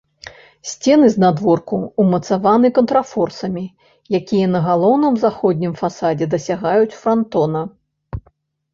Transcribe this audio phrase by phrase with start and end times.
[0.69, 3.65] Сцены знадворку ўмацаваны контрфорсамі,
[4.23, 7.61] якія на галоўным заходнім фасадзе дасягаюць франтона.